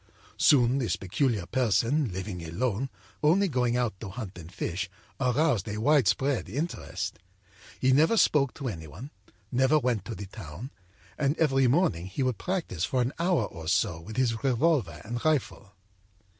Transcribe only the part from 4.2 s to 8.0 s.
and fish, aroused a widespread interest. He